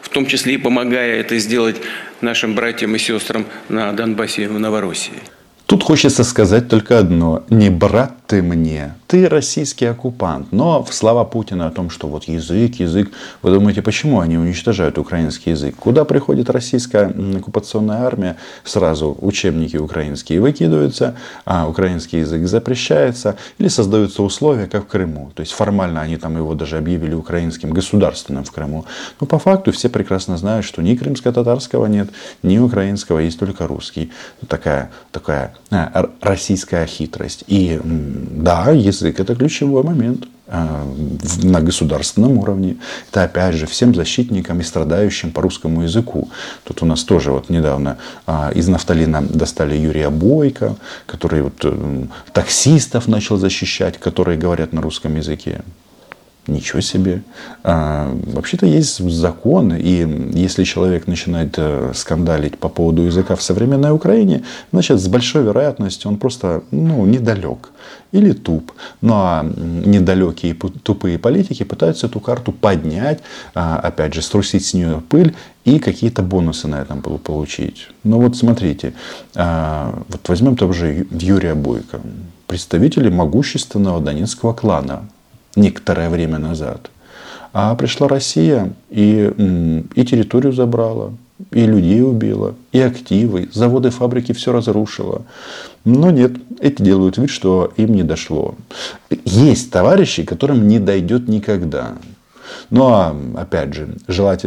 в 0.00 0.08
том 0.08 0.26
числе 0.26 0.54
и 0.54 0.58
помогая 0.58 1.20
это 1.20 1.38
сделать 1.38 1.76
нашим 2.20 2.54
братьям 2.54 2.94
и 2.94 2.98
сестрам 2.98 3.44
на 3.68 3.92
Донбассе 3.92 4.44
и 4.44 4.46
в 4.46 4.58
Новороссии. 4.58 5.12
Тут 5.66 5.82
хочется 5.82 6.24
сказать 6.24 6.68
только 6.68 6.98
одно. 6.98 7.44
Не 7.50 7.70
брат 7.70 8.12
ты 8.34 8.42
мне, 8.42 8.94
ты 9.06 9.28
российский 9.28 9.84
оккупант. 9.84 10.50
Но 10.50 10.82
в 10.82 10.92
слова 10.92 11.24
Путина 11.24 11.68
о 11.68 11.70
том, 11.70 11.88
что 11.88 12.08
вот 12.08 12.24
язык, 12.24 12.80
язык. 12.80 13.12
Вы 13.42 13.52
думаете, 13.52 13.80
почему 13.80 14.18
они 14.18 14.36
уничтожают 14.36 14.98
украинский 14.98 15.52
язык? 15.52 15.76
Куда 15.76 16.04
приходит 16.04 16.50
российская 16.50 17.14
оккупационная 17.38 17.98
армия? 17.98 18.34
Сразу 18.64 19.16
учебники 19.20 19.76
украинские 19.76 20.40
выкидываются, 20.40 21.14
а 21.44 21.68
украинский 21.68 22.18
язык 22.18 22.48
запрещается. 22.48 23.36
Или 23.58 23.68
создаются 23.68 24.20
условия, 24.24 24.66
как 24.66 24.86
в 24.86 24.88
Крыму. 24.88 25.30
То 25.36 25.42
есть 25.42 25.52
формально 25.52 26.00
они 26.00 26.16
там 26.16 26.36
его 26.36 26.54
даже 26.54 26.76
объявили 26.76 27.14
украинским, 27.14 27.70
государственным 27.70 28.42
в 28.42 28.50
Крыму. 28.50 28.84
Но 29.20 29.28
по 29.28 29.38
факту 29.38 29.70
все 29.70 29.88
прекрасно 29.88 30.36
знают, 30.38 30.66
что 30.66 30.82
ни 30.82 30.96
крымско-татарского 30.96 31.86
нет, 31.86 32.08
ни 32.42 32.58
украинского, 32.58 33.20
есть 33.20 33.38
только 33.38 33.68
русский. 33.68 34.10
Такая, 34.48 34.90
такая 35.12 35.54
Э, 35.74 36.06
российская 36.20 36.86
хитрость. 36.86 37.44
И 37.48 37.80
да, 38.30 38.70
язык 38.70 39.20
это 39.20 39.34
ключевой 39.34 39.82
момент 39.82 40.26
э, 40.46 40.84
на 41.42 41.60
государственном 41.60 42.38
уровне. 42.38 42.76
Это 43.10 43.24
опять 43.24 43.54
же 43.54 43.66
всем 43.66 43.94
защитникам 43.94 44.60
и 44.60 44.62
страдающим 44.62 45.30
по 45.30 45.42
русскому 45.42 45.82
языку. 45.82 46.28
Тут 46.64 46.82
у 46.82 46.86
нас 46.86 47.04
тоже 47.04 47.30
вот 47.32 47.50
недавно 47.50 47.98
а, 48.26 48.50
из 48.54 48.68
нафталина 48.68 49.22
достали 49.22 49.76
Юрия 49.76 50.10
Бойко, 50.10 50.76
который 51.06 51.42
вот 51.42 51.64
э, 51.64 52.04
таксистов 52.32 53.08
начал 53.08 53.36
защищать, 53.36 53.98
которые 53.98 54.38
говорят 54.38 54.72
на 54.72 54.80
русском 54.82 55.16
языке. 55.16 55.62
Ничего 56.46 56.82
себе. 56.82 57.22
А, 57.62 58.14
вообще-то 58.26 58.66
есть 58.66 58.98
закон, 59.10 59.72
и 59.74 60.38
если 60.38 60.64
человек 60.64 61.06
начинает 61.06 61.54
э, 61.56 61.92
скандалить 61.94 62.58
по 62.58 62.68
поводу 62.68 63.02
языка 63.02 63.34
в 63.34 63.42
современной 63.42 63.92
Украине, 63.92 64.44
значит, 64.70 65.00
с 65.00 65.08
большой 65.08 65.44
вероятностью 65.44 66.10
он 66.10 66.18
просто 66.18 66.62
ну, 66.70 67.06
недалек 67.06 67.70
или 68.12 68.32
туп. 68.32 68.72
Ну 69.00 69.14
а 69.14 69.42
недалекие 69.42 70.52
и 70.52 70.54
тупые 70.54 71.18
политики 71.18 71.62
пытаются 71.62 72.08
эту 72.08 72.20
карту 72.20 72.52
поднять, 72.52 73.20
а, 73.54 73.78
опять 73.78 74.12
же, 74.12 74.20
струсить 74.20 74.66
с 74.66 74.74
нее 74.74 75.02
пыль 75.08 75.34
и 75.64 75.78
какие-то 75.78 76.22
бонусы 76.22 76.68
на 76.68 76.82
этом 76.82 77.00
получить. 77.00 77.88
Ну 78.02 78.20
вот 78.20 78.36
смотрите, 78.36 78.92
а, 79.34 79.98
вот 80.08 80.28
возьмем 80.28 80.56
того 80.56 80.74
же 80.74 81.06
Юрия 81.10 81.54
Бойко, 81.54 82.00
представители 82.46 83.08
могущественного 83.08 84.00
донецкого 84.00 84.52
клана, 84.52 85.08
некоторое 85.56 86.08
время 86.08 86.38
назад. 86.38 86.90
А 87.52 87.74
пришла 87.76 88.08
Россия 88.08 88.72
и, 88.90 89.84
и 89.94 90.04
территорию 90.04 90.52
забрала, 90.52 91.12
и 91.52 91.64
людей 91.64 92.02
убила, 92.02 92.54
и 92.72 92.80
активы, 92.80 93.48
заводы, 93.52 93.90
фабрики 93.90 94.32
все 94.32 94.52
разрушила. 94.52 95.22
Но 95.84 96.10
нет, 96.10 96.32
эти 96.60 96.82
делают 96.82 97.16
вид, 97.16 97.30
что 97.30 97.72
им 97.76 97.94
не 97.94 98.02
дошло. 98.02 98.56
Есть 99.24 99.70
товарищи, 99.70 100.24
которым 100.24 100.66
не 100.66 100.78
дойдет 100.78 101.28
никогда. 101.28 101.92
Ну 102.70 102.86
а 102.88 103.16
опять 103.36 103.74
же, 103.74 103.88
желать, 104.08 104.44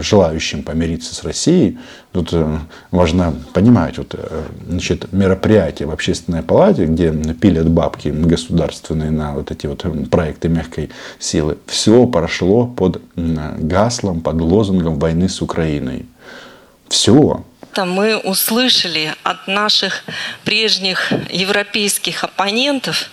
желающим 0.00 0.62
помириться 0.62 1.14
с 1.14 1.24
Россией, 1.24 1.78
тут 2.12 2.30
э, 2.32 2.58
важно 2.90 3.34
понимать, 3.52 3.98
вот, 3.98 4.14
э, 4.14 4.42
значит, 4.68 5.12
мероприятие 5.12 5.88
в 5.88 5.90
общественной 5.90 6.42
палате, 6.42 6.86
где 6.86 7.12
пилят 7.12 7.68
бабки 7.68 8.08
государственные 8.08 9.10
на 9.10 9.32
вот 9.32 9.50
эти 9.50 9.66
вот 9.66 9.84
проекты 10.10 10.48
мягкой 10.48 10.90
силы, 11.18 11.58
все 11.66 12.06
прошло 12.06 12.66
под 12.66 13.00
гаслом, 13.16 14.20
под 14.20 14.40
лозунгом 14.40 14.98
войны 14.98 15.28
с 15.28 15.42
Украиной. 15.42 16.06
Все 16.88 17.44
мы 17.82 18.16
услышали 18.16 19.14
от 19.24 19.48
наших 19.48 20.04
прежних 20.44 21.12
европейских 21.30 22.22
оппонентов 22.22 23.10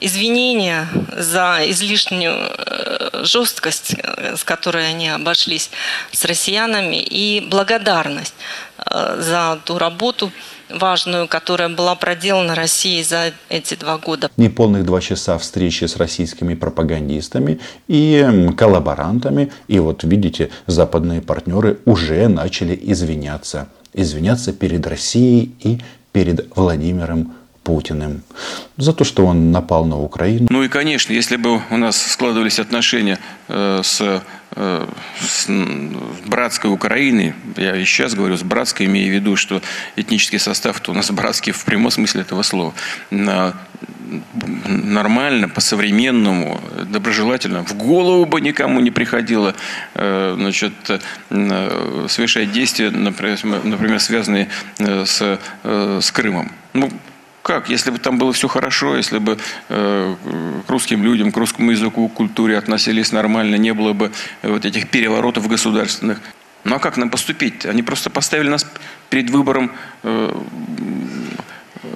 извинения 0.00 0.86
за 1.16 1.60
излишнюю 1.66 2.32
э, 2.32 2.97
жесткость, 3.12 3.94
э, 3.94 4.36
с 4.36 4.44
которой 4.44 4.88
они 4.88 5.08
обошлись 5.08 5.70
с 6.12 6.24
россиянами, 6.24 6.96
и 7.02 7.40
благодарность 7.40 8.34
э, 8.78 9.20
за 9.20 9.58
ту 9.64 9.78
работу 9.78 10.32
важную, 10.70 11.28
которая 11.28 11.68
была 11.68 11.94
проделана 11.94 12.54
Россией 12.54 13.02
за 13.02 13.32
эти 13.48 13.74
два 13.74 13.98
года. 13.98 14.30
Неполных 14.36 14.84
два 14.84 15.00
часа 15.00 15.38
встречи 15.38 15.84
с 15.84 15.96
российскими 15.96 16.54
пропагандистами 16.54 17.58
и 17.86 18.50
коллаборантами. 18.56 19.50
И 19.68 19.78
вот 19.78 20.04
видите, 20.04 20.50
западные 20.66 21.22
партнеры 21.22 21.78
уже 21.84 22.28
начали 22.28 22.78
извиняться. 22.80 23.68
Извиняться 23.94 24.52
перед 24.52 24.86
Россией 24.86 25.54
и 25.60 25.80
перед 26.12 26.54
Владимиром 26.56 27.32
Путиным 27.68 28.22
за 28.78 28.94
то, 28.94 29.04
что 29.04 29.26
он 29.26 29.52
напал 29.52 29.84
на 29.84 29.98
Украину. 29.98 30.46
Ну 30.48 30.62
и, 30.62 30.68
конечно, 30.68 31.12
если 31.12 31.36
бы 31.36 31.60
у 31.70 31.76
нас 31.76 32.00
складывались 32.00 32.58
отношения 32.58 33.18
э, 33.48 33.82
с, 33.84 34.22
э, 34.56 34.86
с 35.20 35.46
братской 36.24 36.70
Украиной, 36.72 37.34
я 37.58 37.76
и 37.76 37.84
сейчас 37.84 38.14
говорю 38.14 38.38
с 38.38 38.42
братской, 38.42 38.86
имея 38.86 39.10
в 39.10 39.14
виду, 39.14 39.36
что 39.36 39.60
этнический 39.96 40.38
состав 40.38 40.80
у 40.88 40.94
нас 40.94 41.10
братский 41.10 41.52
в 41.52 41.62
прямом 41.66 41.90
смысле 41.90 42.22
этого 42.22 42.40
слова, 42.40 42.72
нормально, 44.64 45.50
по-современному, 45.50 46.58
доброжелательно, 46.90 47.66
в 47.66 47.74
голову 47.76 48.24
бы 48.24 48.40
никому 48.40 48.80
не 48.80 48.90
приходило 48.90 49.54
э, 49.92 50.36
значит, 50.38 50.72
совершать 51.28 52.50
действия, 52.50 52.88
например 52.88 54.00
связанные 54.00 54.48
с, 54.78 55.38
с 55.62 56.10
Крымом. 56.12 56.50
Ну, 56.72 56.90
как? 57.48 57.70
Если 57.70 57.90
бы 57.90 57.98
там 57.98 58.18
было 58.18 58.30
все 58.34 58.46
хорошо, 58.46 58.94
если 58.94 59.16
бы 59.16 59.38
э, 59.70 60.16
к 60.66 60.70
русским 60.70 61.02
людям, 61.02 61.32
к 61.32 61.36
русскому 61.38 61.70
языку, 61.70 62.06
к 62.10 62.12
культуре 62.12 62.58
относились 62.58 63.10
нормально, 63.10 63.56
не 63.56 63.72
было 63.72 63.94
бы 63.94 64.12
э, 64.42 64.50
вот 64.50 64.66
этих 64.66 64.90
переворотов 64.90 65.48
государственных. 65.48 66.20
Ну 66.64 66.76
а 66.76 66.78
как 66.78 66.98
нам 66.98 67.08
поступить? 67.08 67.64
Они 67.64 67.82
просто 67.82 68.10
поставили 68.10 68.50
нас 68.50 68.66
перед 69.08 69.30
выбором, 69.30 69.72
э, 70.02 70.42
э, 71.82 71.88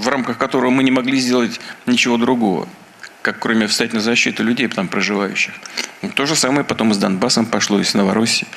в 0.00 0.08
рамках 0.08 0.38
которого 0.38 0.70
мы 0.70 0.82
не 0.82 0.90
могли 0.90 1.18
сделать 1.18 1.60
ничего 1.84 2.16
другого, 2.16 2.66
как 3.20 3.40
кроме 3.40 3.66
встать 3.66 3.92
на 3.92 4.00
защиту 4.00 4.42
людей 4.44 4.68
там 4.68 4.88
проживающих. 4.88 5.52
То 6.14 6.24
же 6.24 6.36
самое 6.36 6.64
потом 6.64 6.94
с 6.94 6.96
Донбассом 6.96 7.44
пошло, 7.44 7.80
и 7.80 7.84
с 7.84 7.92
Новороссией. 7.92 8.48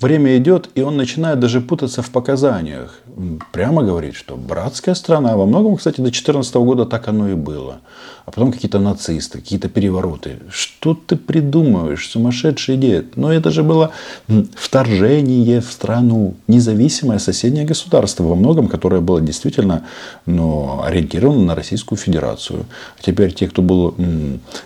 Время 0.00 0.36
идет, 0.38 0.70
и 0.74 0.82
он 0.82 0.96
начинает 0.96 1.38
даже 1.40 1.60
путаться 1.60 2.02
в 2.02 2.10
показаниях. 2.10 2.98
Прямо 3.52 3.82
говорит, 3.82 4.16
что 4.16 4.36
братская 4.36 4.94
страна. 4.94 5.36
Во 5.36 5.46
многом, 5.46 5.76
кстати, 5.76 5.96
до 5.96 6.02
2014 6.02 6.54
года 6.56 6.84
так 6.84 7.08
оно 7.08 7.28
и 7.28 7.34
было. 7.34 7.80
А 8.26 8.30
потом 8.30 8.52
какие-то 8.52 8.78
нацисты, 8.78 9.38
какие-то 9.38 9.68
перевороты. 9.68 10.38
Что 10.50 10.94
ты 10.94 11.16
придумываешь, 11.16 12.08
сумасшедший 12.08 12.76
дед? 12.76 13.16
Но 13.16 13.32
это 13.32 13.50
же 13.50 13.62
было 13.62 13.92
вторжение 14.56 15.60
в 15.60 15.70
страну. 15.70 16.34
Независимое 16.48 17.18
соседнее 17.18 17.64
государство 17.64 18.24
во 18.24 18.34
многом, 18.34 18.68
которое 18.68 19.00
было 19.00 19.20
действительно 19.20 19.84
ну, 20.26 20.82
ориентировано 20.82 21.44
на 21.44 21.54
Российскую 21.54 21.98
Федерацию. 21.98 22.64
А 22.98 23.02
теперь 23.02 23.32
те, 23.32 23.46
кто 23.46 23.62
был 23.62 23.94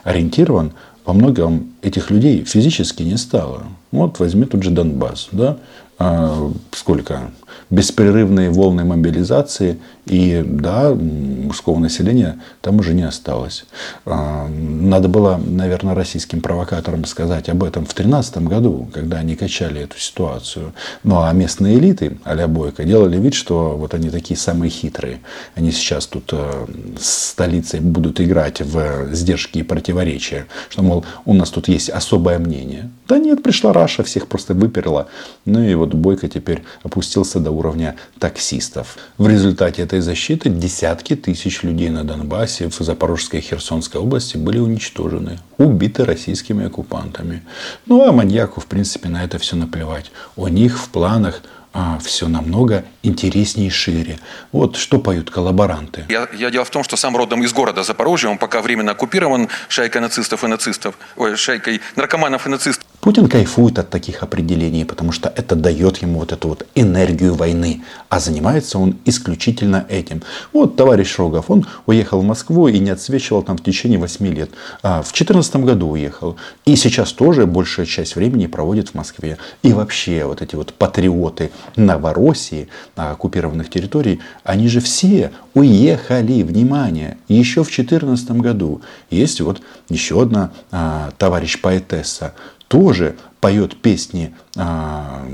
ориентирован, 0.04 0.72
во 1.08 1.14
многом 1.14 1.68
этих 1.80 2.10
людей 2.10 2.44
физически 2.44 3.02
не 3.02 3.16
стало. 3.16 3.62
Вот 3.92 4.18
возьми 4.18 4.44
тут 4.44 4.62
же 4.62 4.70
Донбасс. 4.70 5.28
Да? 5.32 5.56
А 5.98 6.52
сколько? 6.72 7.32
Беспрерывные 7.70 8.50
волны 8.50 8.84
мобилизации. 8.84 9.78
И 10.06 10.42
да, 10.46 10.94
мужского 10.94 11.78
населения 11.78 12.40
там 12.62 12.78
уже 12.78 12.94
не 12.94 13.02
осталось. 13.02 13.66
А, 14.06 14.48
надо 14.48 15.08
было, 15.08 15.38
наверное, 15.44 15.94
российским 15.94 16.40
провокаторам 16.40 17.04
сказать 17.04 17.48
об 17.48 17.62
этом 17.64 17.84
в 17.84 17.94
2013 17.94 18.38
году, 18.38 18.88
когда 18.94 19.18
они 19.18 19.36
качали 19.36 19.82
эту 19.82 19.98
ситуацию. 19.98 20.72
Ну 21.02 21.20
а 21.20 21.32
местные 21.32 21.78
элиты, 21.78 22.18
а 22.24 22.48
Бойко, 22.48 22.84
делали 22.84 23.18
вид, 23.18 23.34
что 23.34 23.76
вот 23.76 23.92
они 23.92 24.08
такие 24.08 24.38
самые 24.38 24.70
хитрые. 24.70 25.20
Они 25.56 25.72
сейчас 25.72 26.06
тут 26.06 26.30
э, 26.32 26.66
с 26.98 27.30
столицей 27.30 27.80
будут 27.80 28.20
играть 28.20 28.60
в 28.60 29.12
сдержки 29.12 29.58
и 29.58 29.62
противоречия. 29.62 30.46
Что, 30.70 30.82
мол, 30.82 31.04
у 31.26 31.34
нас 31.34 31.50
тут 31.50 31.68
есть 31.68 31.90
особое 31.90 32.38
мнение. 32.38 32.88
Да 33.08 33.18
нет, 33.18 33.42
пришла 33.42 33.72
Раша, 33.72 34.02
всех 34.02 34.26
просто 34.26 34.52
выперла. 34.52 35.08
Ну 35.46 35.62
и 35.62 35.74
вот 35.74 35.94
Бойко 35.94 36.28
теперь 36.28 36.62
опустился 36.82 37.40
до 37.40 37.50
уровня 37.50 37.96
таксистов. 38.18 38.98
В 39.16 39.26
результате 39.26 39.82
этой 39.82 40.00
защиты 40.00 40.50
десятки 40.50 41.16
тысяч 41.16 41.62
людей 41.62 41.88
на 41.88 42.04
Донбассе, 42.04 42.68
в 42.68 42.78
Запорожской 42.78 43.40
и 43.40 43.42
Херсонской 43.42 43.98
области 43.98 44.36
были 44.36 44.58
уничтожены, 44.58 45.38
убиты 45.56 46.04
российскими 46.04 46.66
оккупантами. 46.66 47.42
Ну 47.86 48.06
а 48.06 48.12
маньяку, 48.12 48.60
в 48.60 48.66
принципе, 48.66 49.08
на 49.08 49.24
это 49.24 49.38
все 49.38 49.56
наплевать. 49.56 50.12
У 50.36 50.46
них 50.48 50.78
в 50.78 50.90
планах 50.90 51.40
а, 51.72 51.98
все 52.00 52.28
намного 52.28 52.84
интереснее 53.02 53.68
и 53.68 53.70
шире. 53.70 54.18
Вот 54.52 54.76
что 54.76 54.98
поют 54.98 55.30
коллаборанты. 55.30 56.04
Я, 56.08 56.28
я 56.32 56.50
дело 56.50 56.64
в 56.64 56.70
том, 56.70 56.82
что 56.82 56.96
сам 56.96 57.16
родом 57.16 57.42
из 57.42 57.52
города 57.52 57.82
Запорожья, 57.84 58.28
он 58.28 58.36
пока 58.36 58.60
временно 58.60 58.92
оккупирован 58.92 59.48
шайкой 59.68 60.00
нацистов 60.00 60.44
и 60.44 60.46
нацистов, 60.46 60.98
ой, 61.16 61.36
шайкой 61.36 61.80
наркоманов 61.96 62.46
и 62.46 62.50
нацистов. 62.50 62.87
Путин 63.00 63.28
кайфует 63.28 63.78
от 63.78 63.90
таких 63.90 64.24
определений, 64.24 64.84
потому 64.84 65.12
что 65.12 65.32
это 65.34 65.54
дает 65.54 65.98
ему 65.98 66.18
вот 66.18 66.32
эту 66.32 66.48
вот 66.48 66.66
энергию 66.74 67.34
войны. 67.34 67.82
А 68.08 68.18
занимается 68.18 68.78
он 68.78 68.96
исключительно 69.04 69.86
этим. 69.88 70.22
Вот 70.52 70.74
товарищ 70.74 71.16
Рогов, 71.16 71.48
он 71.48 71.64
уехал 71.86 72.20
в 72.20 72.24
Москву 72.24 72.66
и 72.66 72.78
не 72.80 72.90
отсвечивал 72.90 73.42
там 73.42 73.56
в 73.56 73.62
течение 73.62 74.00
8 74.00 74.26
лет. 74.34 74.50
А 74.82 75.02
в 75.02 75.12
2014 75.12 75.56
году 75.56 75.90
уехал. 75.90 76.36
И 76.64 76.74
сейчас 76.74 77.12
тоже 77.12 77.46
большая 77.46 77.86
часть 77.86 78.16
времени 78.16 78.48
проводит 78.48 78.88
в 78.88 78.94
Москве. 78.94 79.38
И 79.62 79.72
вообще 79.72 80.24
вот 80.24 80.42
эти 80.42 80.56
вот 80.56 80.74
патриоты 80.74 81.52
Новороссии, 81.76 82.68
оккупированных 82.96 83.70
территорий, 83.70 84.18
они 84.42 84.66
же 84.68 84.80
все 84.80 85.30
уехали, 85.54 86.42
внимание, 86.42 87.18
еще 87.28 87.62
в 87.62 87.68
2014 87.68 88.32
году. 88.32 88.82
Есть 89.10 89.40
вот 89.40 89.60
еще 89.88 90.20
одна 90.22 90.50
а, 90.72 91.10
товарищ 91.18 91.60
поэтесса, 91.60 92.34
тоже 92.68 93.16
поет 93.40 93.80
песни 93.80 94.34
а, 94.56 95.26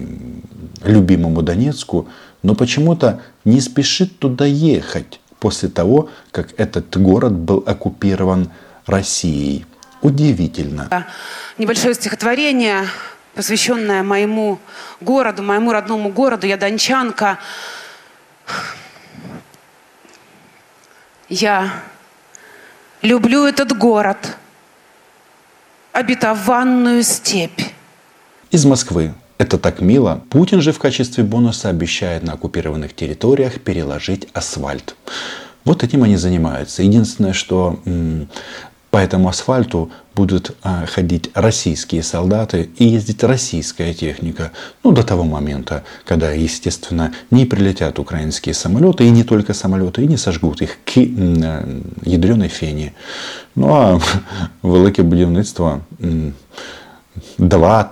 любимому 0.83 1.43
Донецку, 1.43 2.09
но 2.43 2.55
почему-то 2.55 3.21
не 3.45 3.61
спешит 3.61 4.19
туда 4.19 4.47
ехать 4.47 5.21
после 5.41 5.69
того, 5.69 6.09
как 6.31 6.59
этот 6.59 6.97
город 6.97 7.33
был 7.33 7.63
оккупирован 7.67 8.51
Россией. 8.87 9.67
Удивительно. 10.01 11.07
Небольшое 11.59 11.95
стихотворение, 11.95 12.87
посвященное 13.35 14.03
моему 14.03 14.59
городу, 15.01 15.43
моему 15.43 15.73
родному 15.73 16.11
городу. 16.11 16.47
Я 16.47 16.57
дончанка. 16.57 17.39
Я 21.31 21.83
люблю 23.03 23.45
этот 23.45 23.77
город– 23.77 24.37
обетованную 25.95 27.05
степь. 27.05 27.63
Из 28.51 28.65
Москвы. 28.67 29.15
Это 29.39 29.59
так 29.59 29.81
мило. 29.81 30.23
Путин 30.29 30.61
же 30.61 30.73
в 30.73 30.79
качестве 30.79 31.25
бонуса 31.25 31.69
обещает 31.69 32.23
на 32.25 32.33
оккупированных 32.33 32.95
территориях 32.95 33.61
переложить 33.61 34.29
асфальт. 34.33 34.97
Вот 35.65 35.83
этим 35.83 36.03
они 36.03 36.17
занимаются. 36.17 36.83
Единственное, 36.83 37.33
что 37.33 37.81
по 38.95 38.99
этому 38.99 39.29
асфальту 39.29 39.91
будут 40.15 40.57
а, 40.63 40.87
ходить 40.87 41.29
российские 41.35 42.05
солдаты 42.05 42.71
и 42.79 42.85
ездить 42.85 43.25
российская 43.25 43.93
техника. 43.93 44.53
Ну, 44.85 44.93
до 44.93 45.03
того 45.03 45.25
момента, 45.25 45.83
когда, 46.05 46.31
естественно, 46.31 47.13
не 47.33 47.45
прилетят 47.45 47.99
украинские 47.99 48.55
самолеты, 48.55 49.05
и 49.05 49.11
не 49.11 49.25
только 49.25 49.53
самолеты, 49.53 50.05
и 50.05 50.07
не 50.07 50.17
сожгут 50.17 50.63
их 50.63 50.79
к 50.85 50.97
ядреной 50.97 52.47
фене. 52.47 52.93
Ну, 53.57 53.75
а 53.75 54.01
велике 54.63 55.03
будівництво 55.03 55.81
2 57.39 57.91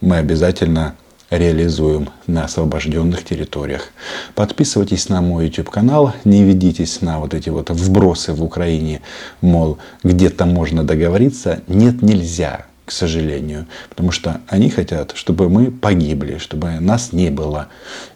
мы 0.00 0.18
обязательно 0.18 0.94
реализуем 1.30 2.10
на 2.26 2.44
освобожденных 2.44 3.24
территориях. 3.24 3.90
Подписывайтесь 4.34 5.08
на 5.08 5.20
мой 5.20 5.46
YouTube 5.46 5.70
канал, 5.70 6.12
не 6.24 6.44
ведитесь 6.44 7.00
на 7.00 7.20
вот 7.20 7.34
эти 7.34 7.48
вот 7.48 7.70
вбросы 7.70 8.32
в 8.32 8.42
Украине, 8.42 9.00
мол, 9.40 9.78
где-то 10.02 10.46
можно 10.46 10.84
договориться. 10.84 11.62
Нет, 11.68 12.02
нельзя, 12.02 12.66
к 12.84 12.92
сожалению, 12.92 13.66
потому 13.88 14.10
что 14.10 14.40
они 14.48 14.68
хотят, 14.68 15.12
чтобы 15.14 15.48
мы 15.48 15.70
погибли, 15.70 16.38
чтобы 16.38 16.70
нас 16.80 17.12
не 17.12 17.30
было. 17.30 17.68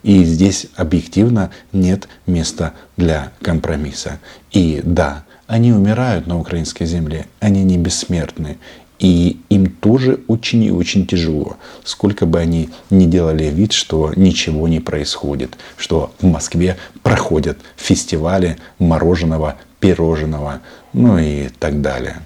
И 0.03 0.24
здесь 0.24 0.66
объективно 0.74 1.50
нет 1.72 2.09
места 2.27 2.72
для 2.96 3.31
компромисса. 3.40 4.18
И 4.50 4.81
да, 4.83 5.22
они 5.46 5.72
умирают 5.72 6.27
на 6.27 6.38
украинской 6.38 6.87
земле, 6.87 7.27
они 7.38 7.62
не 7.62 7.79
бессмертны. 7.79 8.59
И 9.00 9.38
им 9.50 9.67
тоже 9.67 10.19
очень 10.28 10.63
и 10.63 10.72
очень 10.72 11.06
тяжело. 11.06 11.56
Сколько 11.86 12.26
бы 12.26 12.39
они 12.39 12.69
ни 12.89 13.06
делали 13.06 13.45
вид, 13.45 13.72
что 13.72 14.12
ничего 14.15 14.67
не 14.67 14.82
происходит, 14.82 15.58
что 15.78 16.12
в 16.19 16.26
Москве 16.26 16.76
проходят 17.02 17.58
фестивали 17.78 18.58
мороженого, 18.78 19.56
пирожного, 19.80 20.60
ну 20.93 21.17
и 21.17 21.50
так 21.60 21.82
далее. 21.82 22.17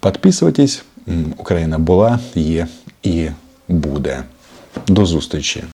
Подписывайтесь. 0.00 0.82
Украина 1.38 1.78
була, 1.78 2.20
є 2.34 2.66
і 3.02 3.28
буде. 3.68 4.24
До 4.88 5.06
зустрічі! 5.06 5.62